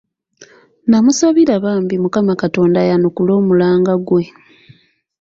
[0.85, 4.23] Nnamusabira bambi Mukama Katonda ayanukule omulanga gwe.